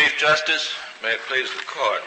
[0.00, 0.72] Chief Justice,
[1.02, 2.00] may it please the court.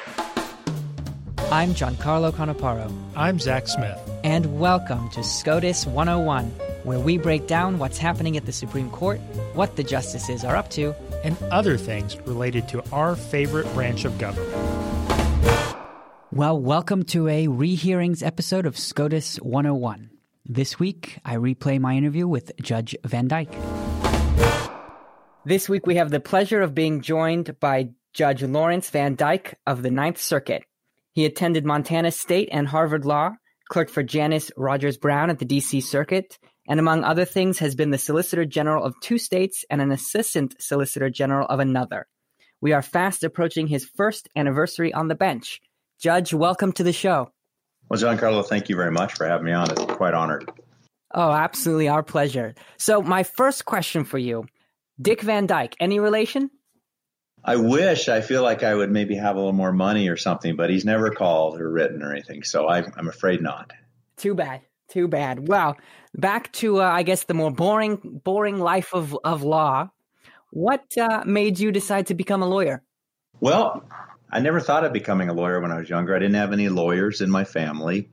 [1.51, 2.91] I'm Giancarlo Canaparo.
[3.15, 3.99] I'm Zach Smith.
[4.23, 6.45] And welcome to SCOTUS 101,
[6.85, 9.19] where we break down what's happening at the Supreme Court,
[9.53, 14.17] what the justices are up to, and other things related to our favorite branch of
[14.17, 14.49] government.
[16.31, 20.09] Well, welcome to a rehearings episode of SCOTUS 101.
[20.47, 23.82] This week, I replay my interview with Judge VanDyke.
[25.45, 29.91] This week, we have the pleasure of being joined by Judge Lawrence VanDyke of the
[29.91, 30.63] Ninth Circuit.
[31.11, 33.31] He attended Montana State and Harvard Law,
[33.67, 35.81] clerked for Janice Rogers Brown at the D.C.
[35.81, 39.91] Circuit, and among other things has been the Solicitor General of two states and an
[39.91, 42.07] Assistant Solicitor General of another.
[42.61, 45.59] We are fast approaching his first anniversary on the bench.
[45.99, 47.31] Judge, welcome to the show.
[47.89, 49.69] Well, Giancarlo, thank you very much for having me on.
[49.71, 50.49] It's quite honored.
[51.13, 52.55] Oh, absolutely our pleasure.
[52.77, 54.45] So, my first question for you
[55.01, 56.49] Dick Van Dyke, any relation?
[57.43, 58.07] I wish.
[58.07, 60.85] I feel like I would maybe have a little more money or something, but he's
[60.85, 62.43] never called or written or anything.
[62.43, 63.71] So I, am afraid not.
[64.15, 64.61] Too bad.
[64.89, 65.47] Too bad.
[65.47, 65.75] Well,
[66.13, 69.89] back to uh, I guess the more boring, boring life of of law.
[70.51, 72.83] What uh, made you decide to become a lawyer?
[73.39, 73.89] Well,
[74.31, 76.15] I never thought of becoming a lawyer when I was younger.
[76.15, 78.09] I didn't have any lawyers in my family.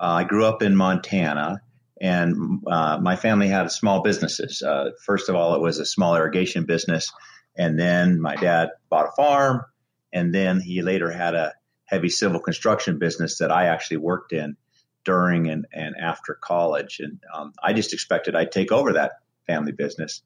[0.00, 1.62] Uh, I grew up in Montana,
[2.00, 4.62] and uh, my family had small businesses.
[4.62, 7.10] Uh, first of all, it was a small irrigation business
[7.56, 9.64] and then my dad bought a farm.
[10.12, 14.56] And then he later had a heavy civil construction business that I actually worked in
[15.04, 17.00] during and, and after college.
[17.00, 19.12] And um, I just expected I'd take over that
[19.46, 20.22] family business,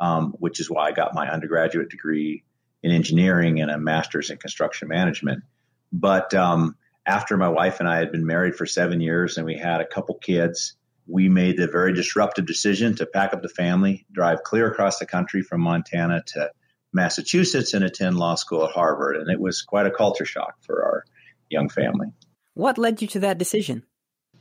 [0.00, 2.44] um, which is why I got my undergraduate degree
[2.82, 5.44] in engineering and a master's in construction management.
[5.92, 9.56] But um, after my wife and I had been married for seven years and we
[9.56, 10.76] had a couple kids,
[11.06, 15.06] we made the very disruptive decision to pack up the family, drive clear across the
[15.06, 16.50] country from Montana to
[16.92, 19.16] Massachusetts and attend law school at Harvard.
[19.16, 21.04] And it was quite a culture shock for our
[21.48, 22.08] young family.
[22.54, 23.84] What led you to that decision?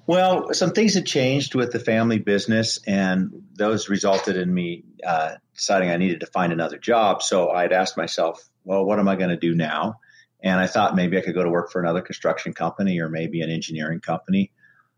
[0.08, 5.36] Well, some things had changed with the family business, and those resulted in me uh,
[5.56, 7.24] deciding I needed to find another job.
[7.24, 10.00] So I'd asked myself, well, what am I going to do now?
[10.44, 13.42] And I thought maybe I could go to work for another construction company or maybe
[13.42, 14.52] an engineering company.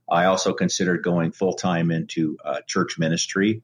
[0.09, 3.61] I also considered going full time into uh, church ministry.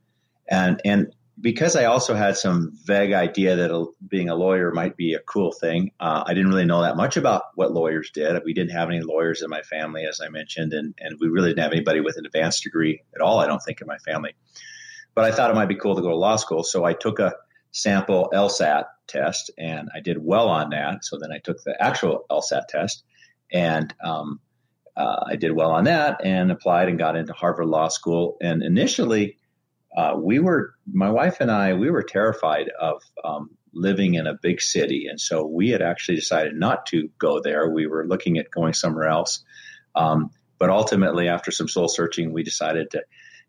[0.49, 5.13] And, and because I also had some vague idea that being a lawyer might be
[5.13, 8.41] a cool thing, uh, I didn't really know that much about what lawyers did.
[8.45, 11.49] We didn't have any lawyers in my family, as I mentioned, and, and we really
[11.49, 14.35] didn't have anybody with an advanced degree at all, I don't think, in my family.
[15.15, 16.63] But I thought it might be cool to go to law school.
[16.63, 17.33] So I took a
[17.71, 21.03] sample LSAT test and I did well on that.
[21.03, 23.03] So then I took the actual LSAT test
[23.51, 24.39] and um,
[24.95, 28.37] uh, I did well on that and applied and got into Harvard Law School.
[28.41, 29.37] And initially,
[29.95, 34.37] uh, we were my wife and I we were terrified of um, living in a
[34.41, 37.69] big city, and so we had actually decided not to go there.
[37.69, 39.43] We were looking at going somewhere else,
[39.95, 43.03] um, but ultimately, after some soul searching, we decided to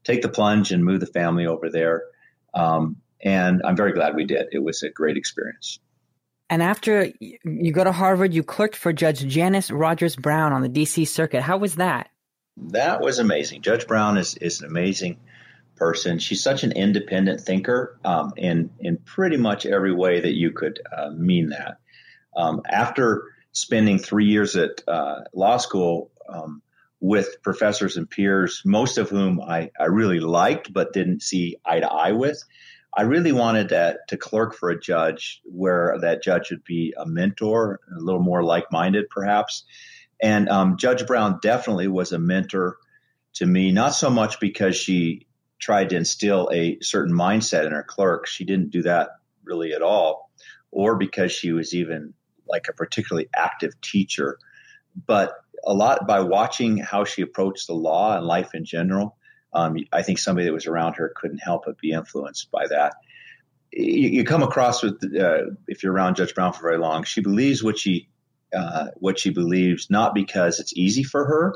[0.04, 2.04] take the plunge and move the family over there.
[2.52, 4.46] Um, and I'm very glad we did.
[4.52, 5.78] It was a great experience.
[6.54, 10.68] And after you go to Harvard, you clerked for Judge Janice Rogers Brown on the
[10.68, 11.04] D.C.
[11.04, 11.40] Circuit.
[11.40, 12.10] How was that?
[12.56, 13.62] That was amazing.
[13.62, 15.18] Judge Brown is is an amazing
[15.74, 16.20] person.
[16.20, 20.78] She's such an independent thinker um, in in pretty much every way that you could
[20.96, 21.78] uh, mean that.
[22.36, 26.62] Um, after spending three years at uh, law school um,
[27.00, 31.80] with professors and peers, most of whom I, I really liked but didn't see eye
[31.80, 32.44] to eye with,
[32.96, 37.06] I really wanted to, to clerk for a judge where that judge would be a
[37.06, 39.64] mentor, a little more like minded, perhaps.
[40.22, 42.76] And um, Judge Brown definitely was a mentor
[43.34, 45.26] to me, not so much because she
[45.58, 48.30] tried to instill a certain mindset in her clerks.
[48.30, 49.10] She didn't do that
[49.42, 50.30] really at all,
[50.70, 52.14] or because she was even
[52.46, 54.38] like a particularly active teacher.
[55.06, 55.32] But
[55.66, 59.16] a lot by watching how she approached the law and life in general,
[59.54, 62.94] um, I think somebody that was around her couldn't help but be influenced by that.
[63.72, 67.20] You, you come across with uh, if you're around Judge Brown for very long, she
[67.20, 68.08] believes what she
[68.56, 71.54] uh, what she believes, not because it's easy for her,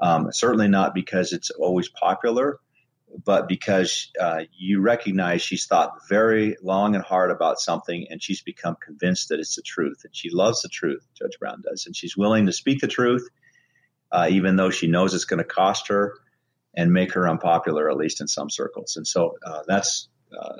[0.00, 2.58] um, certainly not because it's always popular,
[3.24, 8.42] but because uh, you recognize she's thought very long and hard about something and she's
[8.42, 10.00] become convinced that it's the truth.
[10.04, 11.86] And she loves the truth, Judge Brown does.
[11.86, 13.28] And she's willing to speak the truth,
[14.10, 16.14] uh, even though she knows it's going to cost her
[16.74, 18.96] and make her unpopular, at least in some circles.
[18.96, 20.08] And so uh, that's,
[20.38, 20.56] uh,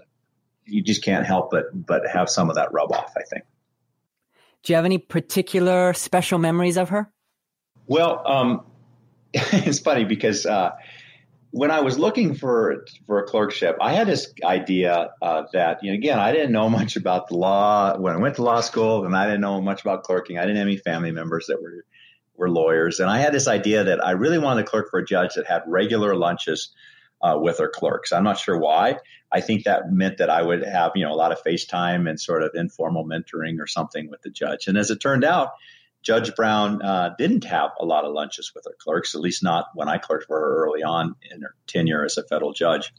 [0.64, 3.44] you just can't help but, but have some of that rub off, I think.
[4.62, 7.10] Do you have any particular special memories of her?
[7.86, 8.64] Well, um,
[9.34, 10.70] it's funny because uh,
[11.50, 15.90] when I was looking for for a clerkship, I had this idea uh, that you
[15.90, 19.04] know again I didn't know much about the law when I went to law school,
[19.04, 20.38] and I didn't know much about clerking.
[20.38, 21.84] I didn't have any family members that were
[22.42, 25.04] were lawyers, and I had this idea that I really wanted to clerk for a
[25.04, 26.74] judge that had regular lunches
[27.22, 28.12] uh, with her clerks.
[28.12, 28.98] I'm not sure why.
[29.30, 32.20] I think that meant that I would have you know a lot of FaceTime and
[32.20, 34.66] sort of informal mentoring or something with the judge.
[34.66, 35.50] And as it turned out,
[36.02, 39.66] Judge Brown uh, didn't have a lot of lunches with her clerks, at least not
[39.74, 42.92] when I clerked for her early on in her tenure as a federal judge.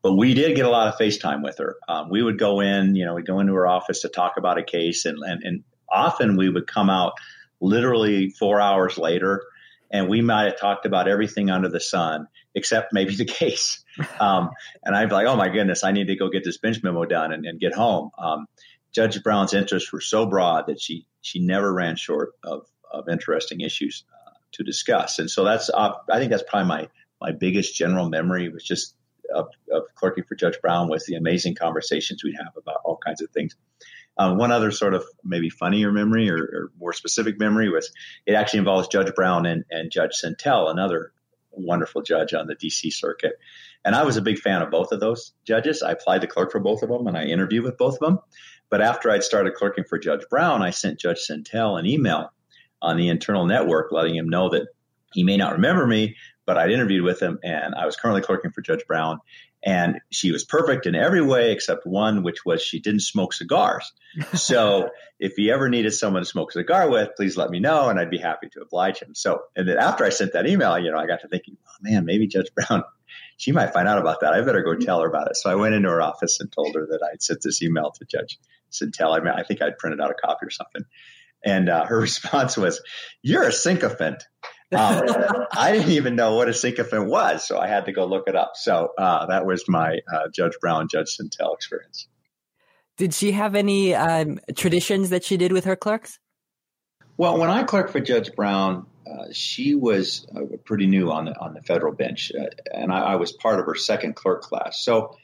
[0.00, 1.76] But we did get a lot of FaceTime with her.
[1.88, 4.58] Um, we would go in, you know, we'd go into her office to talk about
[4.58, 7.14] a case, and, and, and often we would come out
[7.60, 9.44] literally four hours later,
[9.90, 13.84] and we might have talked about everything under the sun except maybe the case.
[14.18, 14.50] Um,
[14.82, 17.04] and I'd be like, oh my goodness, I need to go get this bench memo
[17.04, 18.10] done and, and get home.
[18.18, 18.46] Um,
[18.92, 23.60] Judge Brown's interests were so broad that she she never ran short of of interesting
[23.60, 25.18] issues uh, to discuss.
[25.18, 26.88] And so that's uh, I think that's probably my
[27.20, 28.94] my biggest general memory was just
[29.34, 33.20] of, of clerking for Judge Brown was the amazing conversations we'd have about all kinds
[33.20, 33.56] of things.
[34.18, 37.92] Um, one other sort of maybe funnier memory or, or, more specific memory was
[38.24, 41.12] it actually involves Judge Brown and, and Judge Sentelle, another
[41.52, 43.34] wonderful judge on the DC circuit.
[43.84, 45.82] And I was a big fan of both of those judges.
[45.82, 48.18] I applied to clerk for both of them and I interviewed with both of them.
[48.68, 52.32] But after I'd started clerking for Judge Brown, I sent Judge Sentelle an email
[52.82, 54.68] on the internal network letting him know that
[55.12, 56.16] he may not remember me,
[56.46, 59.20] but I'd interviewed with him and I was currently clerking for Judge Brown.
[59.66, 63.92] And she was perfect in every way except one, which was she didn't smoke cigars.
[64.34, 67.88] So if he ever needed someone to smoke a cigar with, please let me know
[67.88, 69.16] and I'd be happy to oblige him.
[69.16, 71.72] So, and then after I sent that email, you know, I got to thinking, oh
[71.80, 72.84] man, maybe Judge Brown
[73.36, 74.32] she might find out about that.
[74.32, 75.36] I better go tell her about it.
[75.36, 78.04] So I went into her office and told her that I'd sent this email to
[78.04, 78.38] Judge
[78.70, 79.14] Sentelle.
[79.14, 80.84] I mean, I think I'd printed out a copy or something.
[81.44, 82.80] And uh, her response was,
[83.22, 84.24] "You're a sycophant."
[84.72, 85.02] Um,
[85.52, 88.36] I didn't even know what a sycophant was, so I had to go look it
[88.36, 88.52] up.
[88.54, 92.08] So uh, that was my uh, Judge Brown, Judge Sentelle experience.
[92.96, 96.18] Did she have any um, traditions that she did with her clerks?
[97.18, 101.38] Well, when I clerked for Judge Brown, uh, she was uh, pretty new on the
[101.38, 104.82] on the federal bench, uh, and I, I, was part of her second clerk class.
[104.82, 105.16] So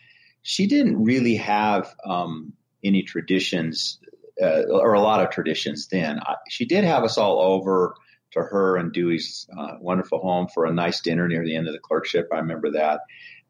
[0.42, 2.52] she didn't really have um,
[2.84, 3.98] any traditions
[4.40, 6.20] uh, or a lot of traditions then.
[6.20, 7.94] I, she did have us all over
[8.32, 11.72] to her and Dewey's uh, wonderful home for a nice dinner near the end of
[11.72, 12.28] the clerkship.
[12.32, 13.00] I remember that,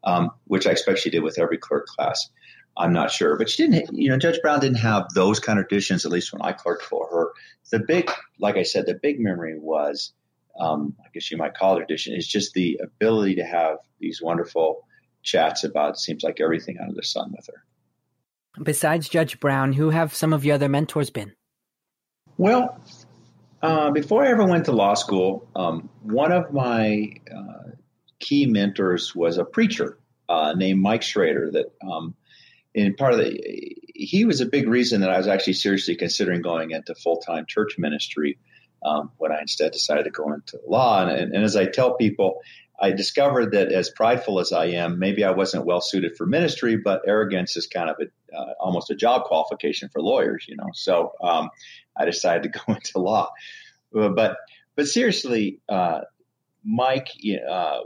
[0.05, 2.31] um, which I expect she did with every clerk class.
[2.77, 3.97] I'm not sure, but she didn't.
[3.97, 6.07] You know, Judge Brown didn't have those kind of traditions.
[6.07, 7.33] At least when I clerked for her,
[7.71, 10.15] the big, like I said, the big memory was
[10.59, 14.21] um, I guess you might call it tradition, is just the ability to have these
[14.23, 14.87] wonderful
[15.23, 17.65] chats about seems like everything under the sun with her.
[18.63, 21.33] Besides Judge Brown, who have some of your other mentors been?
[22.37, 22.79] Well,
[23.63, 27.71] uh, before I ever went to law school, um, one of my uh,
[28.19, 29.99] key mentors was a preacher
[30.29, 31.51] uh, named Mike Schrader.
[31.53, 32.15] That um,
[32.75, 36.43] in part of the, he was a big reason that I was actually seriously considering
[36.43, 38.39] going into full time church ministry
[38.85, 41.07] um, when I instead decided to go into law.
[41.07, 42.41] And, and, as I tell people,
[42.81, 46.77] I discovered that as prideful as I am, maybe I wasn't well suited for ministry,
[46.77, 50.71] but arrogance is kind of a, uh, almost a job qualification for lawyers, you know.
[50.75, 51.51] So um,
[51.97, 53.31] I decided to go into law.
[53.97, 54.37] Uh, but
[54.75, 56.01] but seriously, uh,
[56.65, 57.09] Mike,
[57.49, 57.81] uh,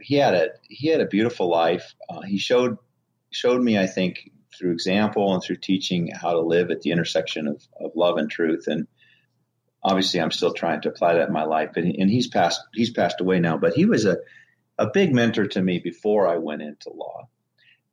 [0.00, 1.94] he had a he had a beautiful life.
[2.08, 2.78] Uh, he showed
[3.30, 7.48] showed me, I think, through example and through teaching how to live at the intersection
[7.48, 8.64] of, of love and truth.
[8.66, 8.86] And
[9.82, 11.70] obviously I'm still trying to apply that in my life.
[11.76, 14.18] And, and he's passed he's passed away now, but he was a
[14.78, 17.28] a big mentor to me before I went into law.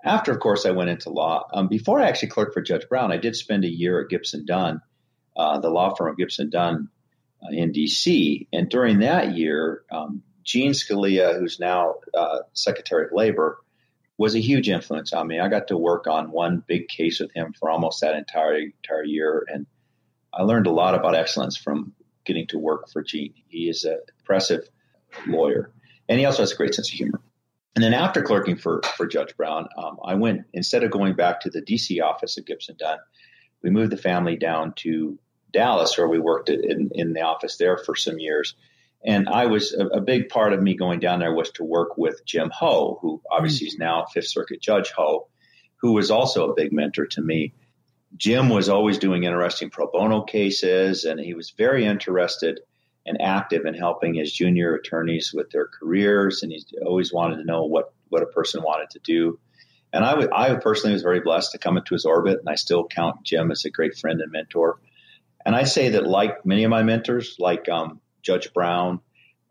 [0.03, 1.45] After, of course, I went into law.
[1.53, 4.45] Um, before I actually clerked for Judge Brown, I did spend a year at Gibson
[4.45, 4.81] Dunn,
[5.39, 6.89] uh, the law firm of Gibson Dunn
[7.41, 8.47] uh, in D.C.
[8.51, 13.57] And during that year, um, Gene Scalia, who's now uh, Secretary of Labor,
[14.17, 15.39] was a huge influence on me.
[15.39, 19.05] I got to work on one big case with him for almost that entire entire
[19.05, 19.65] year, and
[20.33, 21.93] I learned a lot about excellence from
[22.25, 23.33] getting to work for Gene.
[23.47, 24.67] He is an impressive
[25.25, 25.71] lawyer,
[26.09, 27.21] and he also has a great sense of humor.
[27.75, 31.39] And then after clerking for for Judge Brown, um, I went instead of going back
[31.41, 32.01] to the D.C.
[32.01, 32.97] office of Gibson Dunn,
[33.61, 35.17] we moved the family down to
[35.51, 38.55] Dallas, where we worked in, in the office there for some years.
[39.03, 41.97] And I was a, a, big part of me going down there was to work
[41.97, 45.27] with Jim Ho, who obviously is now Fifth Circuit Judge Ho,
[45.77, 47.53] who was also a big mentor to me.
[48.17, 52.59] Jim was always doing interesting pro bono cases, and he was very interested
[53.05, 56.43] and active in helping his junior attorneys with their careers.
[56.43, 59.39] And he always wanted to know what, what a person wanted to do.
[59.93, 62.55] And I, w- I personally was very blessed to come into his orbit, and I
[62.55, 64.79] still count Jim as a great friend and mentor.
[65.45, 69.01] And I say that, like many of my mentors, like um, Judge Brown,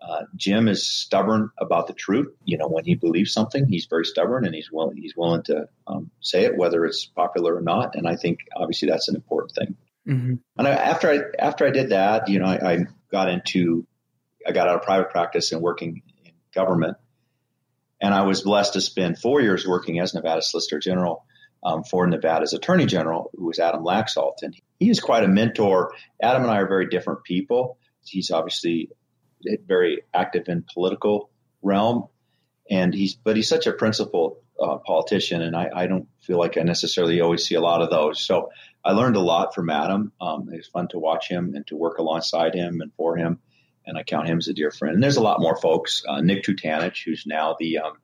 [0.00, 2.28] Uh, Jim is stubborn about the truth.
[2.44, 5.68] You know, when he believes something, he's very stubborn and he's willing he's willing to
[5.88, 7.96] um, say it, whether it's popular or not.
[7.96, 9.76] And I think obviously that's an important thing.
[10.06, 10.34] Mm-hmm.
[10.56, 12.78] And I, after I after I did that, you know, I, I,
[13.10, 13.86] got into
[14.46, 16.96] I got out of private practice and working in government,
[18.00, 21.24] and I was blessed to spend four years working as Nevada Solicitor General
[21.62, 25.92] um, for Nevada's Attorney General, who was Adam Laxalt, and he is quite a mentor.
[26.22, 27.78] Adam and I are very different people.
[28.04, 28.90] He's obviously
[29.66, 31.30] very active in political
[31.62, 32.08] realm,
[32.70, 36.58] and he's but he's such a principled uh, politician, and I, I, don't feel like
[36.58, 38.20] I necessarily always see a lot of those.
[38.20, 38.50] So
[38.84, 40.12] I learned a lot from Adam.
[40.20, 43.38] Um, it was fun to watch him and to work alongside him and for him,
[43.86, 44.94] and I count him as a dear friend.
[44.94, 46.02] And there's a lot more folks.
[46.08, 47.98] Uh, Nick Trutanich, who's now the um,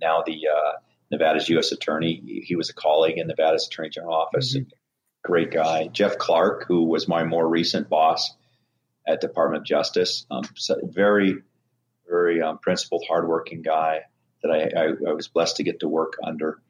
[0.00, 0.72] now the uh,
[1.10, 1.72] Nevada's U.S.
[1.72, 2.22] Attorney.
[2.24, 4.56] He, he, was a colleague in Nevada's Attorney General office.
[4.56, 4.70] Mm-hmm.
[5.22, 5.88] Great guy.
[5.88, 8.34] Jeff Clark, who was my more recent boss
[9.06, 10.26] at Department of Justice.
[10.30, 10.44] Um,
[10.82, 11.36] very,
[12.08, 14.02] very um, principled, hardworking guy
[14.42, 16.60] that I, I, I, was blessed to get to work under.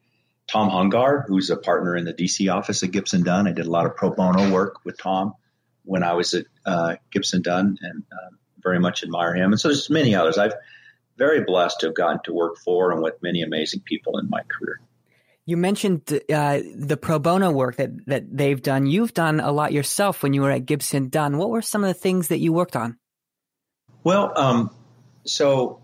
[0.47, 3.47] Tom Hungar, who's a partner in the DC office at Gibson Dunn.
[3.47, 5.33] I did a lot of pro bono work with Tom
[5.83, 9.51] when I was at uh, Gibson Dunn, and uh, very much admire him.
[9.51, 10.37] And so there's many others.
[10.37, 10.53] I've
[11.17, 14.41] very blessed to have gotten to work for and with many amazing people in my
[14.41, 14.81] career.
[15.51, 18.85] You mentioned uh, the pro bono work that, that they've done.
[18.85, 21.37] You've done a lot yourself when you were at Gibson Dunn.
[21.37, 22.97] What were some of the things that you worked on?
[24.01, 24.73] Well, um,
[25.25, 25.83] so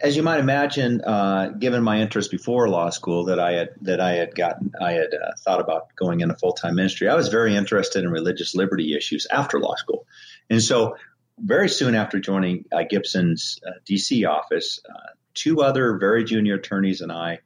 [0.00, 4.00] as you might imagine, uh, given my interest before law school, that I had that
[4.00, 7.08] I had gotten, I had uh, thought about going into full time ministry.
[7.08, 10.08] I was very interested in religious liberty issues after law school,
[10.50, 10.96] and so
[11.38, 17.00] very soon after joining uh, Gibson's uh, DC office, uh, two other very junior attorneys
[17.00, 17.38] and I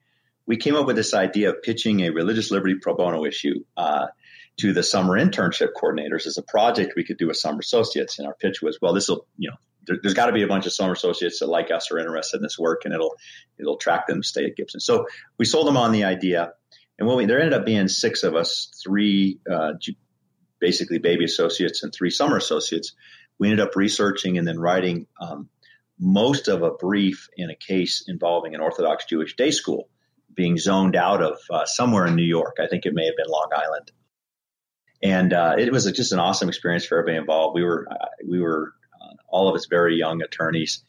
[0.48, 4.06] we came up with this idea of pitching a religious liberty pro bono issue uh,
[4.56, 8.18] to the summer internship coordinators as a project we could do with summer associates.
[8.18, 10.48] And our pitch was, well, this will, you know, there, has got to be a
[10.48, 13.14] bunch of summer associates that like us are interested in this work, and it'll
[13.58, 14.80] it'll attract them to stay at Gibson.
[14.80, 15.06] So
[15.38, 16.52] we sold them on the idea,
[16.98, 19.74] and when we there ended up being six of us, three uh,
[20.60, 22.94] basically baby associates and three summer associates.
[23.38, 25.48] We ended up researching and then writing um,
[26.00, 29.88] most of a brief in a case involving an Orthodox Jewish day school
[30.38, 32.58] being zoned out of uh, somewhere in New York.
[32.60, 33.90] I think it may have been Long Island.
[35.02, 37.56] And uh, it was just an awesome experience for everybody involved.
[37.56, 40.84] We were uh, we were uh, all of us very young attorneys.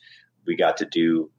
[0.46, 1.32] We got to do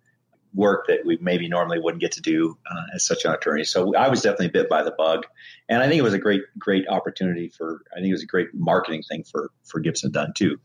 [0.52, 3.62] work that we maybe normally wouldn't get to do uh, as such an attorney.
[3.62, 5.24] So I was definitely bit by the bug,
[5.68, 7.82] and I think it was a great great opportunity for.
[7.92, 10.58] I think it was a great marketing thing for for Gibson Dunn too.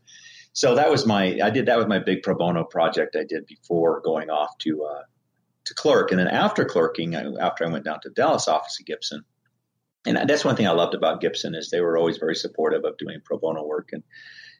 [0.52, 3.46] So that was my I did that with my big pro bono project I did
[3.46, 5.02] before going off to uh,
[5.66, 6.10] to clerk.
[6.10, 9.24] And then after clerking, after I went down to Dallas office of Gibson,
[10.06, 12.96] and that's one thing I loved about Gibson is they were always very supportive of
[12.96, 14.02] doing pro bono work and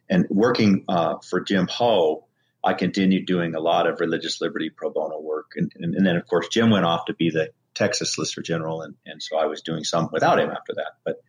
[0.09, 2.27] and working uh, for Jim Ho.
[2.63, 6.17] I continued doing a lot of religious liberty pro bono work, and, and, and then
[6.17, 9.47] of course Jim went off to be the Texas Solicitor General, and, and so I
[9.47, 10.93] was doing some without him after that.
[11.05, 11.23] But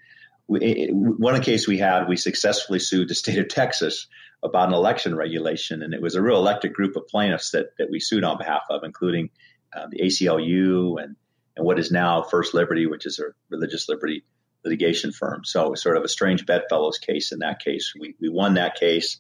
[0.48, 4.08] we, it, one case we had, we successfully sued the state of Texas
[4.42, 7.90] about an election regulation, and it was a real elected group of plaintiffs that that
[7.92, 9.30] we sued on behalf of, including
[9.74, 11.16] uh, the ACLU and,
[11.56, 14.24] and what is now First Liberty, which is a religious liberty
[14.64, 15.44] litigation firm.
[15.46, 17.94] So sort of a strange bedfellows case in that case.
[18.00, 19.20] We, we won that case.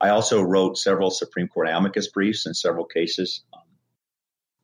[0.00, 3.42] I also wrote several Supreme Court amicus briefs in several cases.
[3.52, 3.62] Um,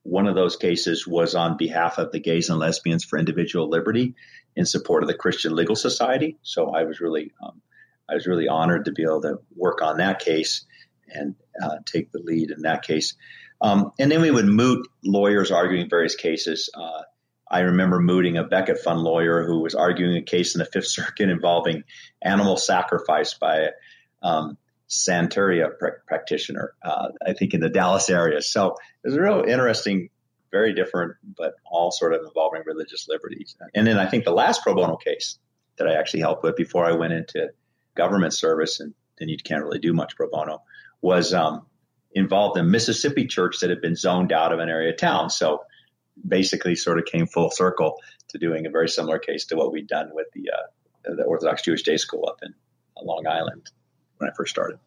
[0.02, 4.14] one of those cases was on behalf of the Gays and Lesbians for Individual Liberty
[4.54, 6.38] in support of the Christian Legal Society.
[6.42, 7.62] So I was really, um,
[8.08, 10.66] I was really honored to be able to work on that case
[11.08, 13.14] and uh, take the lead in that case.
[13.64, 16.68] Um, and then we would moot lawyers arguing various cases.
[16.74, 17.00] Uh,
[17.50, 20.88] I remember mooting a Becket Fund lawyer who was arguing a case in the Fifth
[20.88, 21.84] Circuit involving
[22.20, 23.70] animal sacrifice by a
[24.22, 24.58] um,
[24.90, 28.42] Santeria pr- practitioner, uh, I think in the Dallas area.
[28.42, 30.10] So it was a real interesting,
[30.52, 33.56] very different, but all sort of involving religious liberties.
[33.74, 35.38] And then I think the last pro bono case
[35.78, 37.48] that I actually helped with before I went into
[37.94, 40.62] government service, and then you can't really do much pro bono,
[41.00, 41.64] was um,
[42.14, 45.30] involved in Mississippi church that had been zoned out of an area town.
[45.30, 45.62] So
[46.26, 47.96] basically sort of came full circle
[48.28, 51.62] to doing a very similar case to what we'd done with the, uh, the Orthodox
[51.62, 52.54] Jewish Day School up in
[53.02, 53.70] Long Island
[54.18, 54.78] when I first started.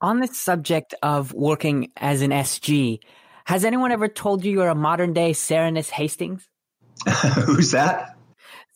[0.00, 3.00] On the subject of working as an SG,
[3.46, 6.48] has anyone ever told you you're a modern day Serranus Hastings?
[7.46, 8.17] Who's that?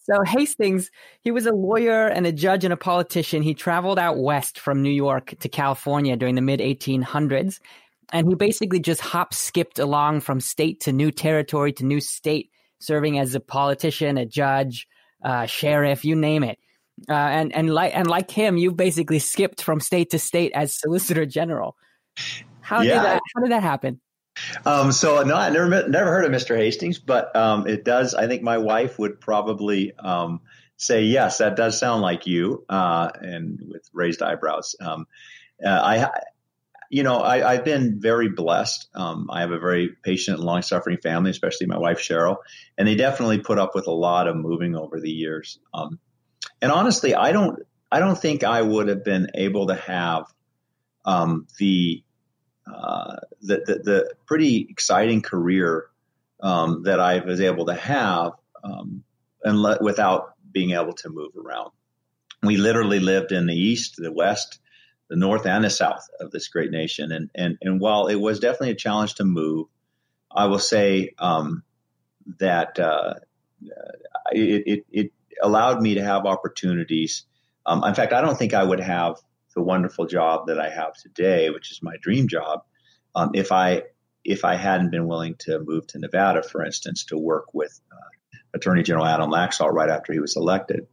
[0.05, 0.91] So Hastings,
[1.23, 3.43] he was a lawyer and a judge and a politician.
[3.43, 7.61] He traveled out west from New York to California during the mid 1800s.
[8.13, 12.51] And he basically just hop skipped along from state to new territory to new state,
[12.79, 14.87] serving as a politician, a judge,
[15.25, 16.59] uh, sheriff, you name it.
[17.09, 20.75] Uh, and and like and like him, you basically skipped from state to state as
[20.75, 21.75] Solicitor General.
[22.61, 22.95] How yeah.
[22.95, 23.23] did that?
[23.35, 24.01] How did that happen?
[24.65, 26.57] Um, so no, I never met, never heard of Mr.
[26.57, 28.15] Hastings, but um, it does.
[28.15, 30.41] I think my wife would probably um,
[30.77, 31.39] say yes.
[31.39, 34.75] That does sound like you, uh, and with raised eyebrows.
[34.81, 35.07] Um,
[35.65, 36.11] uh, I,
[36.91, 38.89] you know, I, have been very blessed.
[38.95, 42.37] Um, I have a very patient and long suffering family, especially my wife Cheryl,
[42.77, 45.59] and they definitely put up with a lot of moving over the years.
[45.73, 45.99] Um,
[46.61, 47.61] and honestly, I don't,
[47.91, 50.25] I don't think I would have been able to have
[51.59, 52.03] the
[52.67, 55.87] uh, the, the, the, pretty exciting career
[56.41, 59.03] um, that I was able to have um,
[59.43, 61.71] and without being able to move around.
[62.43, 64.61] We literally lived in the east, the west,
[65.09, 67.13] the north, and the south of this great nation.
[67.13, 69.67] And, and, and while it was definitely a challenge to move,
[70.35, 71.63] I will say um,
[72.39, 73.15] that uh,
[74.33, 77.25] it, it, it, allowed me to have opportunities.
[77.67, 79.17] Um, in fact, I don't think I would have
[79.55, 82.63] the wonderful job that I have today, which is my dream job,
[83.15, 83.85] um, if I
[84.25, 88.39] if I hadn't been willing to move to Nevada, for instance, to work with uh,
[88.55, 90.87] Attorney General Adam Laxalt right after he was elected.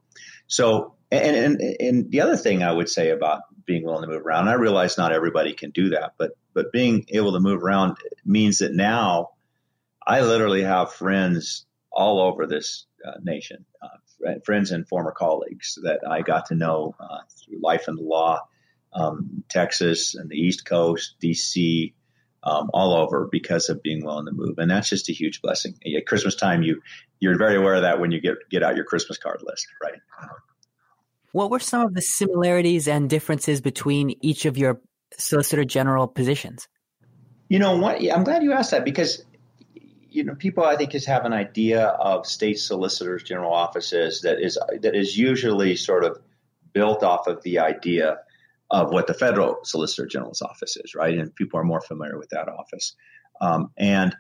[0.48, 4.26] So, and, and and the other thing I would say about being willing to move
[4.26, 7.98] around, I realize not everybody can do that, but but being able to move around
[8.26, 9.30] means that now
[10.06, 16.00] I literally have friends all over this uh, nation, uh, friends and former colleagues that
[16.10, 18.42] I got to know uh, through life and law,
[18.94, 21.94] um, Texas and the East Coast, DC,
[22.44, 25.76] um, all over because of being willing to move, and that's just a huge blessing.
[25.96, 26.82] At Christmas time, you
[27.20, 30.00] you're very aware of that when you get get out your Christmas card list, right?
[31.32, 34.82] What were some of the similarities and differences between each of your
[35.18, 36.68] Solicitor General positions?
[37.50, 38.02] You know what?
[38.10, 39.24] I'm glad you asked that because
[40.10, 44.40] you know people I think just have an idea of state solicitors general offices that
[44.40, 46.20] is that is usually sort of
[46.74, 48.20] built off of the idea
[48.72, 51.18] of what the federal solicitor general's office is, right?
[51.18, 52.96] And people are more familiar with that office.
[53.42, 54.16] Um, and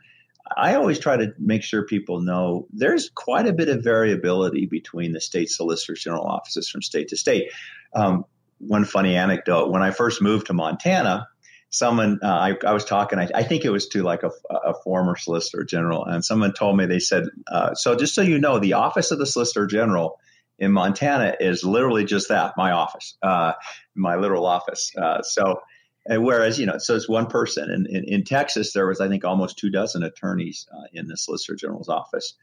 [0.55, 5.11] I always try to make sure people know there's quite a bit of variability between
[5.11, 7.51] the state solicitor general offices from state to state.
[7.93, 8.25] Um,
[8.59, 11.27] one funny anecdote: when I first moved to Montana,
[11.69, 14.73] someone uh, I, I, was talking, I, I, think it was to like a, a,
[14.83, 18.59] former solicitor general, and someone told me they said, uh, "So just so you know,
[18.59, 20.19] the office of the solicitor general."
[20.59, 23.53] In Montana is literally just that, my office, uh,
[23.95, 24.91] my literal office.
[24.95, 25.61] Uh, so,
[26.05, 27.69] whereas, you know, so it's one person.
[27.69, 31.17] And in, in, Texas, there was, I think, almost two dozen attorneys uh, in the
[31.17, 32.35] Solicitor General's office.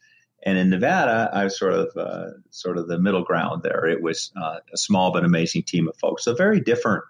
[0.43, 3.87] And in Nevada, I was sort of uh, sort of the middle ground there.
[3.87, 6.25] It was uh, a small but amazing team of folks.
[6.25, 7.05] So very different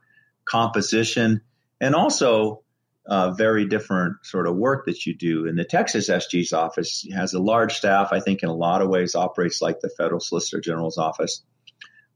[0.44, 1.42] composition,
[1.80, 2.62] and also
[3.08, 5.46] uh, very different sort of work that you do.
[5.46, 8.08] And the Texas SG's office has a large staff.
[8.12, 11.42] I think in a lot of ways operates like the federal solicitor general's office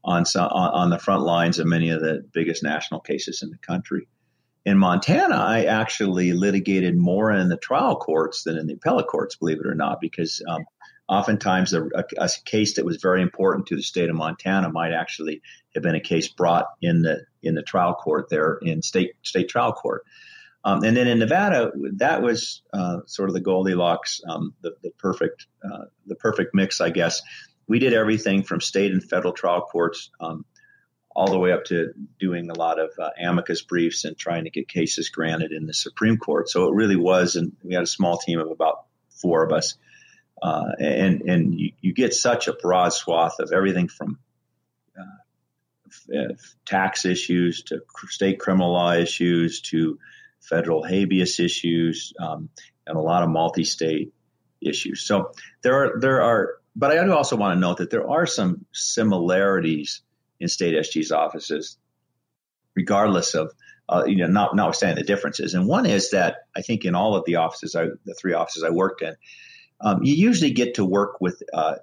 [0.03, 3.57] on some, on the front lines of many of the biggest national cases in the
[3.57, 4.07] country.
[4.65, 9.35] In Montana, I actually litigated more in the trial courts than in the appellate courts,
[9.35, 10.65] believe it or not, because um,
[11.09, 14.93] oftentimes a, a, a, case that was very important to the state of Montana might
[14.93, 15.41] actually
[15.73, 19.49] have been a case brought in the in the trial court there in state state
[19.49, 20.03] trial court.
[20.63, 24.91] Um, and then in Nevada, that was uh, sort of the Goldilocks, um, the, the,
[24.91, 27.21] perfect, uh, the perfect mix, I guess.
[27.67, 30.45] We did everything from state and federal trial courts um,
[31.15, 34.49] all the way up to doing a lot of uh, amicus briefs and trying to
[34.49, 36.49] get cases granted in the Supreme Court.
[36.49, 38.85] So it really was, and we had a small team of about
[39.21, 39.75] four of us.
[40.41, 44.17] Uh, and and you, you, get such a broad swath of everything from
[44.99, 46.33] uh,
[46.65, 49.99] tax issues to state criminal law issues to
[50.41, 52.49] federal habeas issues, um,
[52.85, 54.13] and a lot of multi-state
[54.61, 55.01] issues.
[55.01, 55.31] So
[55.63, 58.65] there are there are, but I do also want to note that there are some
[58.71, 60.01] similarities
[60.39, 61.77] in state SG's offices,
[62.75, 63.53] regardless of
[63.89, 65.53] uh, you know not notwithstanding the differences.
[65.53, 68.63] And one is that I think in all of the offices, I, the three offices
[68.63, 69.15] I worked in,
[69.79, 71.41] um, you usually get to work with.
[71.53, 71.75] Uh,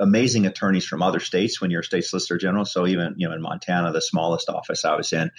[0.00, 2.64] amazing attorneys from other states when you're a state solicitor general.
[2.64, 5.32] So even you know in Montana, the smallest office I was in,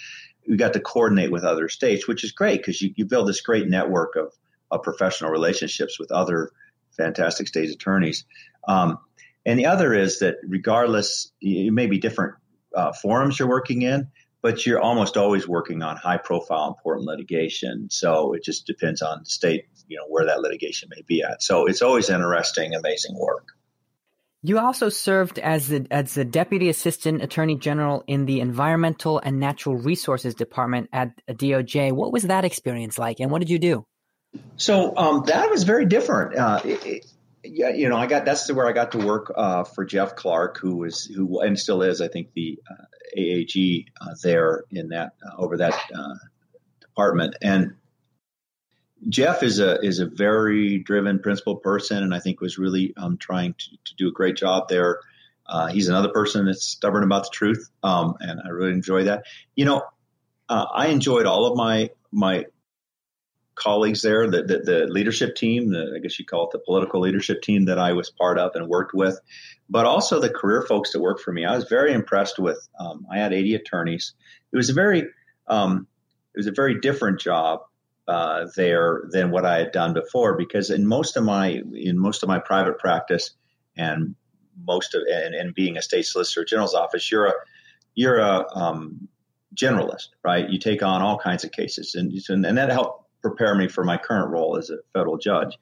[0.48, 3.40] we got to coordinate with other states, which is great because you, you build this
[3.40, 4.32] great network of,
[4.70, 6.50] of professional relationships with other
[6.96, 8.24] fantastic state attorneys.
[8.68, 8.98] Um,
[9.46, 12.34] and the other is that regardless, it may be different
[12.74, 14.08] uh, forums you're working in,
[14.42, 17.88] but you're almost always working on high profile, important litigation.
[17.90, 21.42] So it just depends on the state, you know, where that litigation may be at.
[21.42, 23.48] So it's always interesting, amazing work.
[24.42, 29.38] You also served as the as the Deputy Assistant Attorney General in the Environmental and
[29.38, 31.92] Natural Resources Department at DOJ.
[31.92, 33.86] What was that experience like, and what did you do?
[34.56, 36.38] So um, that was very different.
[36.38, 37.06] Uh, it, it,
[37.44, 40.58] yeah, you know, I got that's where I got to work uh, for Jeff Clark,
[40.58, 42.84] who was who and still is, I think, the uh,
[43.18, 46.14] AAG uh, there in that uh, over that uh,
[46.80, 47.36] department.
[47.42, 47.74] And
[49.08, 53.16] Jeff is a is a very driven, principled person, and I think was really um,
[53.16, 55.00] trying to, to do a great job there.
[55.46, 59.24] Uh, he's another person that's stubborn about the truth, um, and I really enjoy that.
[59.56, 59.82] You know,
[60.48, 62.46] uh, I enjoyed all of my my
[63.60, 67.00] colleagues there, the, the, the leadership team, the, I guess you call it the political
[67.00, 69.20] leadership team that I was part of and worked with,
[69.68, 71.44] but also the career folks that worked for me.
[71.44, 72.66] I was very impressed with.
[72.78, 74.14] Um, I had 80 attorneys.
[74.52, 75.06] It was a very
[75.46, 75.86] um,
[76.34, 77.60] it was a very different job
[78.08, 82.22] uh, there than what I had done before because in most of my in most
[82.22, 83.30] of my private practice
[83.76, 84.14] and
[84.66, 87.34] most of and, and being a state solicitor general's office, you're a
[87.94, 89.08] you're a um,
[89.54, 90.48] generalist, right?
[90.48, 93.96] You take on all kinds of cases, and and that helped prepare me for my
[93.96, 95.56] current role as a federal judge.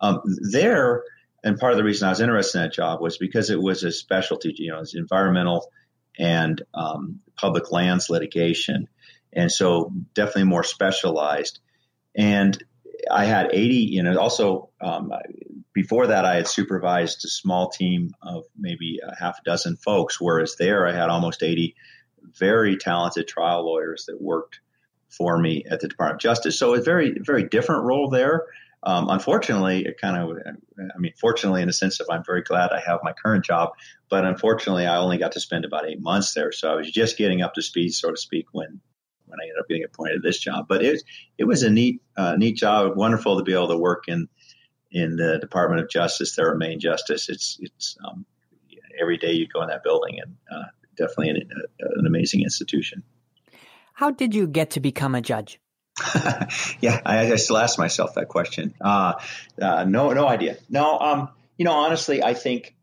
[0.00, 1.04] Um, there,
[1.42, 3.82] and part of the reason I was interested in that job was because it was
[3.82, 5.70] a specialty, you know, it's environmental
[6.18, 8.88] and um, public lands litigation,
[9.32, 11.60] and so definitely more specialized.
[12.16, 12.62] And
[13.10, 15.12] I had 80, you know, also um,
[15.72, 20.20] before that, I had supervised a small team of maybe a half a dozen folks,
[20.20, 21.74] whereas there I had almost 80
[22.38, 24.60] very talented trial lawyers that worked
[25.08, 26.58] for me at the Department of Justice.
[26.58, 28.44] So a very, very different role there.
[28.82, 30.38] Um, unfortunately, it kind of,
[30.78, 33.70] I mean, fortunately, in the sense of I'm very glad I have my current job,
[34.08, 36.50] but unfortunately, I only got to spend about eight months there.
[36.52, 38.80] So I was just getting up to speed, so to speak, when
[39.30, 40.66] when I ended up getting appointed to this job.
[40.68, 41.02] But it
[41.38, 44.28] it was a neat uh, neat job, wonderful to be able to work in
[44.90, 47.28] in the Department of Justice, their main justice.
[47.28, 48.26] It's it's um,
[49.00, 50.66] every day you go in that building, and uh,
[50.96, 53.02] definitely an, an amazing institution.
[53.94, 55.60] How did you get to become a judge?
[56.80, 58.74] yeah, I, I, still ask myself that question.
[58.80, 59.14] Uh,
[59.60, 60.56] uh, no, no idea.
[60.70, 62.74] No, um, you know, honestly, I think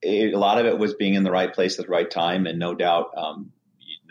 [0.00, 2.46] it, a lot of it was being in the right place at the right time,
[2.46, 3.52] and no doubt, um,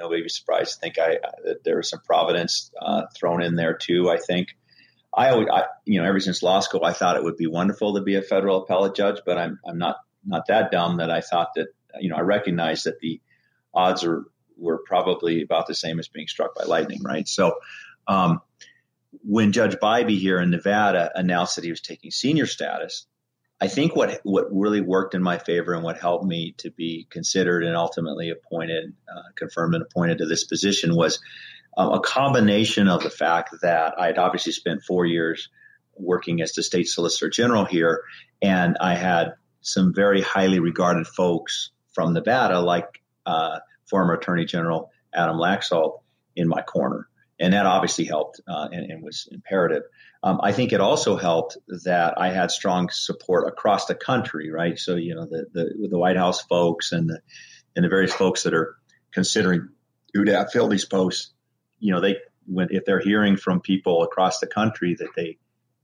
[0.02, 3.74] nobody be surprised to think I that there was some providence uh, thrown in there
[3.74, 4.10] too.
[4.10, 4.50] I think.
[5.14, 7.96] I always, I, you know, ever since law school, I thought it would be wonderful
[7.96, 11.20] to be a federal appellate judge, but I'm, I'm not, not that dumb that I
[11.20, 11.68] thought that,
[12.00, 13.20] you know, I recognize that the
[13.74, 14.24] odds are
[14.56, 17.28] were probably about the same as being struck by lightning, right?
[17.28, 17.56] So,
[18.08, 18.42] um,
[19.24, 23.06] when Judge Bybee here in Nevada announced that he was taking senior status,
[23.62, 27.06] I think what what really worked in my favor and what helped me to be
[27.12, 31.20] considered and ultimately appointed, uh, confirmed and appointed to this position was
[31.78, 35.50] um, a combination of the fact that I had obviously spent four years
[35.96, 38.04] working as the state solicitor general here,
[38.42, 44.90] and I had some very highly regarded folks from Nevada, like uh, former Attorney General
[45.14, 46.02] Adam Laxalt
[46.36, 47.08] in my corner.
[47.42, 49.84] And that obviously helped uh, and, and, was imperative.
[50.22, 54.78] Um, I think it also helped that I had strong support across the country, right?
[54.78, 57.20] So, you know, the, the, the White House folks and the,
[57.76, 58.76] and the various folks that are
[59.12, 59.70] considering
[60.14, 61.34] who to fill these posts,
[61.80, 65.40] you know, they, when, if they're hearing from people across the country that they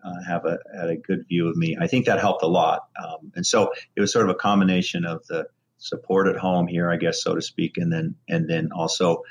[0.05, 2.81] uh, have a, had a good view of me, I think that helped a lot.
[3.03, 6.89] Um, and so it was sort of a combination of the, support at home here,
[6.91, 9.23] I guess, so to speak, and then and then also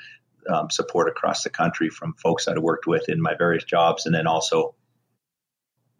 [0.49, 4.05] um, support across the country from folks that I'd worked with in my various jobs,
[4.05, 4.75] and then also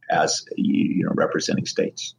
[0.10, 2.16] as you know representing states.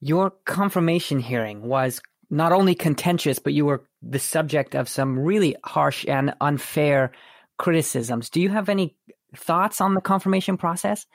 [0.00, 5.56] Your confirmation hearing was not only contentious, but you were the subject of some really
[5.64, 7.12] harsh and unfair
[7.58, 8.30] criticisms.
[8.30, 8.96] Do you have any
[9.36, 11.06] thoughts on the confirmation process?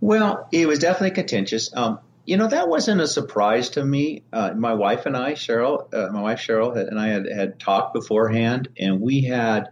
[0.00, 1.70] Well, it was definitely contentious.
[1.74, 4.22] Um, you know, that wasn't a surprise to me.
[4.32, 7.94] Uh, my wife and I, Cheryl, uh, my wife Cheryl and I had, had talked
[7.94, 9.68] beforehand, and we had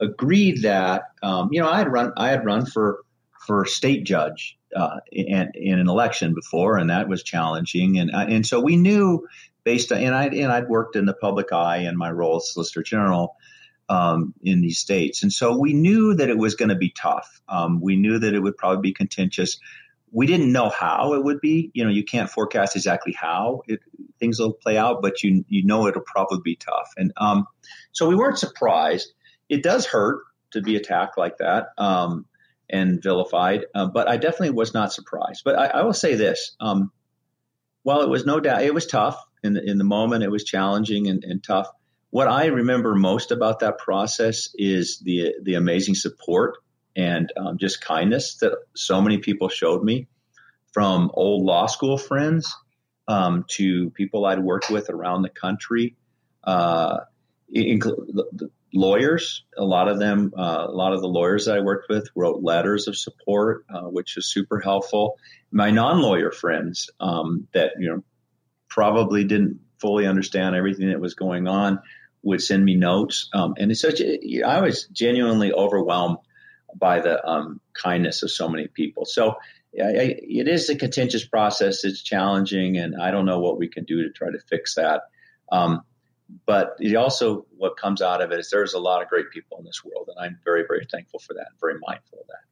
[0.00, 3.00] agreed that, um, you know, I had run, I had run for
[3.46, 8.26] for state judge uh, in, in an election before, and that was challenging, and uh,
[8.28, 9.26] and so we knew
[9.64, 12.52] based on, and I and I'd worked in the public eye in my role as
[12.52, 13.36] Solicitor General.
[13.88, 15.22] Um, in these states.
[15.22, 17.42] And so we knew that it was going to be tough.
[17.48, 19.58] Um, we knew that it would probably be contentious
[20.12, 21.70] we didn't know how it would be.
[21.72, 23.80] You know, you can't forecast exactly how it,
[24.20, 26.92] things will play out, but you you know it'll probably be tough.
[26.96, 27.46] And um,
[27.92, 29.12] so we weren't surprised.
[29.48, 30.22] It does hurt
[30.52, 32.26] to be attacked like that um,
[32.70, 35.42] and vilified, uh, but I definitely was not surprised.
[35.44, 36.92] But I, I will say this: um,
[37.82, 40.44] while it was no doubt it was tough in the, in the moment, it was
[40.44, 41.68] challenging and, and tough.
[42.10, 46.58] What I remember most about that process is the the amazing support
[46.96, 50.08] and um, just kindness that so many people showed me
[50.72, 52.54] from old law school friends
[53.08, 55.96] um, to people I'd worked with around the country,
[56.44, 56.98] uh,
[58.74, 59.44] lawyers.
[59.56, 62.42] A lot of them, uh, a lot of the lawyers that I worked with wrote
[62.42, 65.18] letters of support, uh, which was super helpful.
[65.50, 68.02] My non-lawyer friends um, that you know
[68.68, 71.80] probably didn't fully understand everything that was going on
[72.22, 74.00] would send me notes, um, and it's such.
[74.00, 76.18] A, I was genuinely overwhelmed
[76.76, 79.04] by the um, kindness of so many people.
[79.04, 79.36] So
[79.80, 81.84] I, it is a contentious process.
[81.84, 85.02] It's challenging, and I don't know what we can do to try to fix that.
[85.50, 85.82] Um,
[86.46, 89.58] but it also, what comes out of it is there's a lot of great people
[89.58, 92.42] in this world, and I'm very, very thankful for that, and very mindful of that.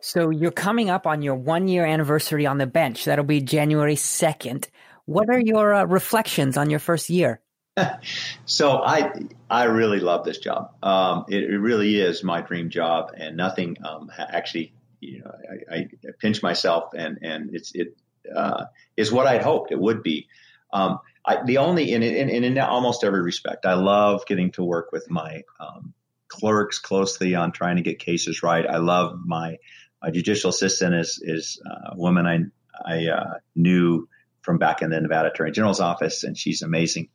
[0.00, 3.04] So you're coming up on your one year anniversary on the bench.
[3.04, 4.68] That'll be January 2nd.
[5.04, 7.40] What are your uh, reflections on your first year?
[8.44, 9.12] so I
[9.48, 10.72] I really love this job.
[10.82, 14.72] Um, it, it, really is my dream job, and nothing um, actually.
[15.00, 15.32] You know,
[15.70, 17.96] I, I, pinch myself, and and it's it
[18.34, 18.64] uh,
[18.96, 20.28] is what I'd hoped it would be.
[20.72, 24.92] Um, I, the only in, in, in, almost every respect, I love getting to work
[24.92, 25.94] with my um,
[26.28, 28.66] clerks closely on trying to get cases right.
[28.66, 29.56] I love my
[30.02, 31.60] my judicial assistant is is
[31.92, 32.40] a woman I
[32.84, 34.08] I uh, knew
[34.42, 37.08] from back in the Nevada Attorney General's office, and she's amazing.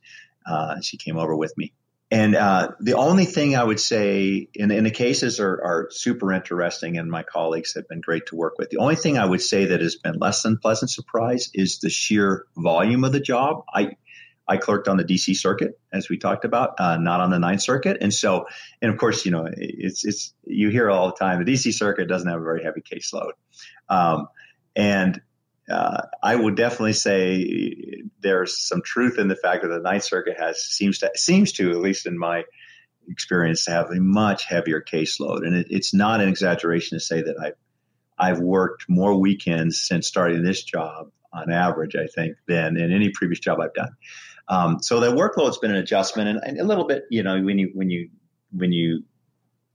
[0.46, 1.72] Uh, she came over with me.
[2.10, 6.32] And uh, the only thing I would say, in, in the cases are, are, super
[6.32, 8.70] interesting, and my colleagues have been great to work with.
[8.70, 11.90] The only thing I would say that has been less than pleasant surprise is the
[11.90, 13.64] sheer volume of the job.
[13.74, 13.96] I
[14.48, 17.62] I clerked on the DC circuit, as we talked about, uh, not on the Ninth
[17.62, 18.46] Circuit, and so,
[18.80, 22.06] and of course, you know, it's it's you hear all the time the DC circuit
[22.06, 23.32] doesn't have a very heavy caseload,
[23.88, 24.28] um,
[24.76, 25.20] and
[25.70, 30.38] uh, I would definitely say there's some truth in the fact that the Ninth Circuit
[30.38, 32.44] has seems to seems to at least in my
[33.08, 37.36] experience have a much heavier caseload, and it, it's not an exaggeration to say that
[37.40, 37.56] I've
[38.18, 43.10] I've worked more weekends since starting this job on average, I think, than in any
[43.10, 43.96] previous job I've done.
[44.48, 47.58] Um, so the workload's been an adjustment, and, and a little bit, you know, when
[47.58, 48.10] you when you
[48.52, 49.02] when you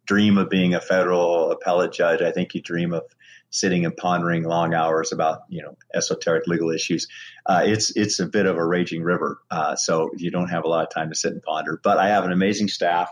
[0.06, 3.04] dream of being a federal appellate judge, I think you dream of
[3.52, 7.08] sitting and pondering long hours about you know esoteric legal issues.
[7.46, 10.68] Uh, it's it's a bit of a raging river, uh, so you don't have a
[10.68, 11.80] lot of time to sit and ponder.
[11.84, 13.10] But I have an amazing staff,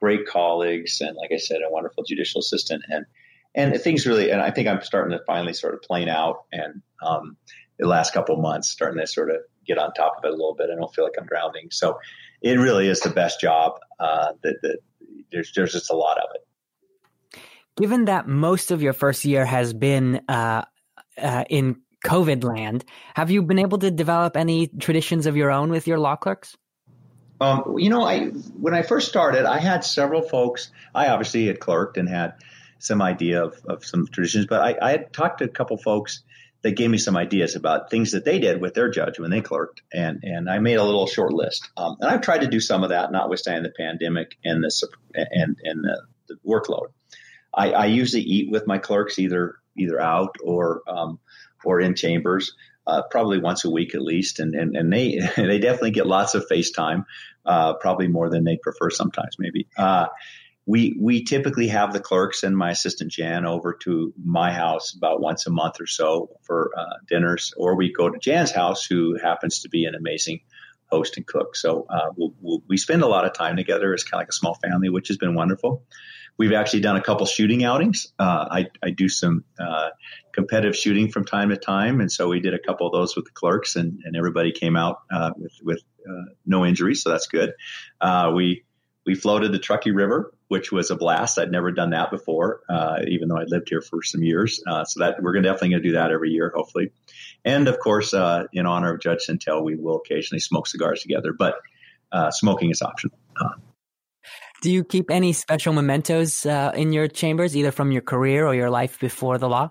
[0.00, 3.06] great colleagues, and like I said, a wonderful judicial assistant, and
[3.54, 4.30] and things really.
[4.30, 7.36] And I think I'm starting to finally sort of plane out, and um,
[7.78, 10.54] the last couple months starting to sort of get on top of it a little
[10.54, 10.68] bit.
[10.70, 11.98] I don't feel like I'm drowning, so
[12.42, 13.78] it really is the best job.
[13.98, 14.78] Uh, that, that
[15.30, 16.45] there's there's just a lot of it
[17.76, 20.62] given that most of your first year has been uh,
[21.18, 22.84] uh, in COVID land,
[23.14, 26.56] have you been able to develop any traditions of your own with your law clerks?
[27.40, 30.70] Um, you know, I when I first started, I had several folks.
[30.94, 32.34] I obviously had clerked and had
[32.78, 36.22] some idea of, of some traditions, but I, I had talked to a couple folks
[36.62, 39.42] that gave me some ideas about things that they did with their judge when they
[39.42, 41.68] clerked, and and I made a little short list.
[41.76, 45.56] Um, and I've tried to do some of that, notwithstanding the pandemic and the and
[45.62, 46.88] and the, the workload.
[47.56, 51.18] I, I usually eat with my clerks either either out or um,
[51.64, 52.54] or in chambers.
[52.86, 56.34] Uh, probably once a week at least, and and, and they they definitely get lots
[56.34, 57.04] of FaceTime,
[57.44, 59.66] uh, probably more than they prefer sometimes maybe.
[59.76, 60.06] Uh,
[60.66, 65.20] we we typically have the clerks and my assistant Jan over to my house about
[65.20, 69.16] once a month or so for uh, dinners, or we go to Jan's house, who
[69.16, 70.40] happens to be an amazing
[70.90, 71.56] host and cook.
[71.56, 74.28] So uh, we'll, we'll, we spend a lot of time together as kind of like
[74.28, 75.82] a small family, which has been wonderful.
[76.38, 78.12] We've actually done a couple shooting outings.
[78.18, 79.88] Uh, I, I, do some uh,
[80.32, 83.24] competitive shooting from time to time, and so we did a couple of those with
[83.24, 87.26] the clerks, and, and everybody came out uh, with with uh, no injuries, so that's
[87.26, 87.52] good.
[88.00, 88.64] Uh, we
[89.06, 91.38] we floated the Truckee River, which was a blast.
[91.38, 94.60] I'd never done that before, uh, even though I lived here for some years.
[94.66, 96.90] so that we're definitely going to do that every year, hopefully.
[97.44, 101.54] And of course, in honor of Judge Sentelle, we will occasionally smoke cigars together, but
[102.30, 103.16] smoking is optional.
[104.66, 108.52] Do you keep any special mementos uh, in your chambers, either from your career or
[108.52, 109.70] your life before the law?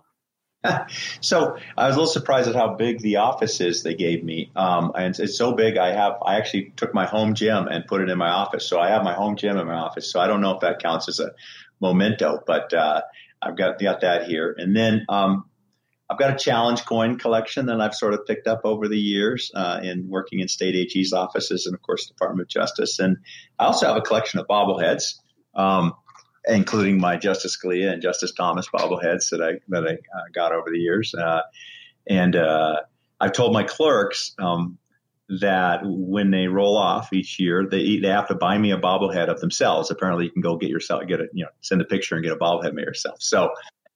[1.19, 4.53] so I was a little surprised at how big the office is they gave me,
[4.55, 5.75] um, and it's so big.
[5.75, 8.79] I have I actually took my home gym and put it in my office, so
[8.79, 10.09] I have my home gym in my office.
[10.09, 11.33] So I don't know if that counts as a
[11.81, 13.01] memento, but uh,
[13.41, 14.55] I've got got that here.
[14.57, 15.43] And then um,
[16.09, 19.51] I've got a challenge coin collection that I've sort of picked up over the years
[19.55, 22.99] uh, in working in state AG's offices and, of course, Department of Justice.
[22.99, 23.17] And
[23.57, 25.15] I also have a collection of bobbleheads,
[25.55, 25.93] um,
[26.47, 30.69] including my Justice Scalia and Justice Thomas bobbleheads that I that I uh, got over
[30.71, 31.15] the years.
[31.15, 31.41] Uh,
[32.07, 32.81] and uh,
[33.19, 34.77] I've told my clerks um,
[35.41, 39.27] that when they roll off each year, they they have to buy me a bobblehead
[39.27, 39.89] of themselves.
[39.89, 42.33] Apparently, you can go get yourself get a you know send a picture and get
[42.33, 43.17] a bobblehead made yourself.
[43.21, 43.49] So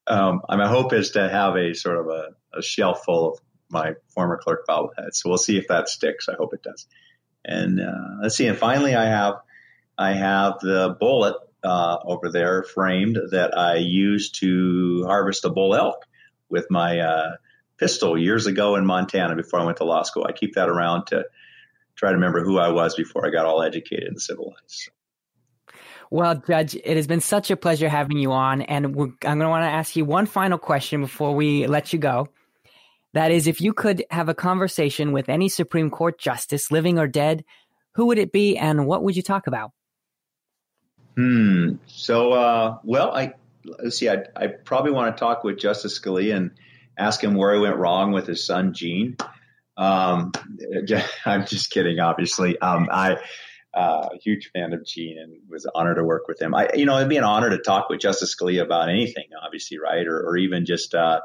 [0.10, 3.94] um, my hope is to have a sort of a, a shelf full of my
[4.10, 5.14] former clerk bobbleheads.
[5.16, 6.28] So we'll see if that sticks.
[6.28, 6.88] I hope it does.
[7.46, 8.48] And uh, let's see.
[8.48, 9.36] And finally, I have
[9.98, 15.76] I have the bullet uh, over there framed that I used to harvest a bull
[15.76, 16.06] elk
[16.50, 17.36] with my uh,
[17.78, 20.26] pistol years ago in Montana before I went to law school.
[20.28, 21.26] I keep that around to
[21.96, 24.90] try to remember who I was before I got all educated and civilized.
[26.12, 28.62] Well, Judge, it has been such a pleasure having you on.
[28.64, 32.00] And I'm going to want to ask you one final question before we let you
[32.00, 32.30] go.
[33.14, 37.08] That is, if you could have a conversation with any Supreme Court justice, living or
[37.08, 37.44] dead,
[37.94, 39.72] who would it be and what would you talk about?
[41.16, 41.76] Hmm.
[41.88, 43.34] So, uh, well, I
[43.66, 44.10] let's see.
[44.10, 46.52] I, I probably want to talk with Justice Scalia and
[46.98, 49.18] ask him where he went wrong with his son Gene.
[49.76, 50.32] Um,
[51.26, 52.60] I'm just kidding, obviously.
[52.60, 53.18] Um, I
[53.74, 56.56] uh, huge fan of Gene and was honored to work with him.
[56.56, 59.78] I, you know, it'd be an honor to talk with Justice Scalia about anything, obviously,
[59.80, 60.08] right?
[60.08, 61.22] Or, or even just uh,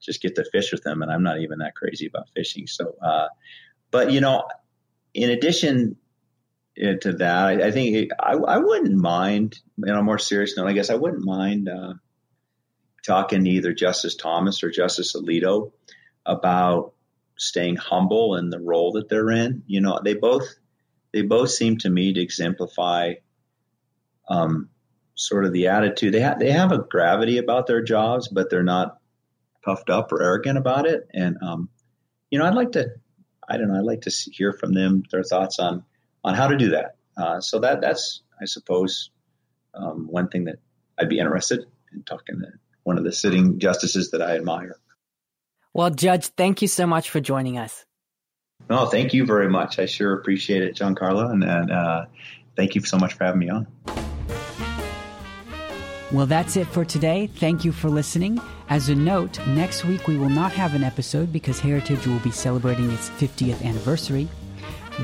[0.00, 1.02] just get to fish with him.
[1.02, 2.66] And I'm not even that crazy about fishing.
[2.66, 3.28] So, uh,
[3.90, 4.44] but you know,
[5.12, 5.96] in addition
[6.80, 9.58] uh, to that, I, I think I, I, wouldn't mind.
[9.82, 11.94] On a more serious note, I guess I wouldn't mind uh,
[13.04, 15.72] talking to either Justice Thomas or Justice Alito
[16.26, 16.92] about
[17.36, 19.62] staying humble in the role that they're in.
[19.66, 20.46] You know, they both
[21.18, 23.14] they both seem to me to exemplify
[24.28, 24.68] um,
[25.16, 26.38] sort of the attitude they have.
[26.38, 28.98] They have a gravity about their jobs, but they're not
[29.64, 31.08] puffed up or arrogant about it.
[31.12, 31.68] And um,
[32.30, 32.90] you know, I'd like to,
[33.48, 35.82] I don't know, I'd like to hear from them their thoughts on
[36.22, 36.96] on how to do that.
[37.16, 39.10] Uh, so that that's, I suppose,
[39.74, 40.60] um, one thing that
[40.98, 42.52] I'd be interested in talking to
[42.84, 44.76] one of the sitting justices that I admire.
[45.74, 47.84] Well, Judge, thank you so much for joining us.
[48.68, 49.78] No, thank you very much.
[49.78, 52.06] I sure appreciate it, Giancarlo, and, and uh,
[52.56, 53.66] thank you so much for having me on.
[56.10, 57.26] Well, that's it for today.
[57.26, 58.40] Thank you for listening.
[58.70, 62.30] As a note, next week we will not have an episode because Heritage will be
[62.30, 64.28] celebrating its 50th anniversary.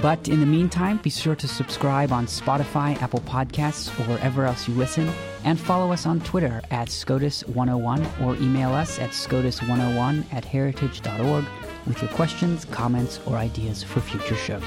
[0.03, 4.67] But in the meantime, be sure to subscribe on Spotify, Apple Podcasts, or wherever else
[4.67, 5.09] you listen,
[5.45, 11.45] and follow us on Twitter at SCOTUS101 or email us at SCOTUS101 at heritage.org
[11.87, 14.63] with your questions, comments, or ideas for future shows.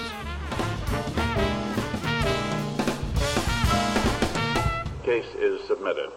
[5.04, 6.12] Case is submitted.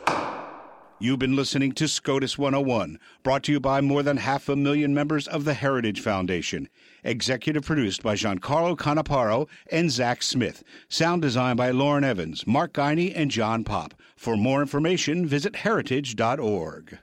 [1.02, 4.92] You've been listening to SCOTUS 101, brought to you by more than half a million
[4.92, 6.68] members of the Heritage Foundation.
[7.02, 10.62] Executive produced by Giancarlo Canaparo and Zach Smith.
[10.90, 13.94] Sound designed by Lauren Evans, Mark Gunnery, and John Pop.
[14.14, 16.98] For more information, visit heritage.org.